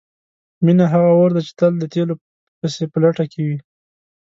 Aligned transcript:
مینه 0.65 0.85
هغه 0.93 1.09
اور 1.15 1.29
دی 1.35 1.41
چې 1.47 1.53
تل 1.59 1.73
د 1.79 1.83
تیلو 1.93 2.15
پسې 2.59 2.83
په 2.91 2.97
لټه 3.03 3.25
کې 3.31 3.41
وي. 3.47 3.57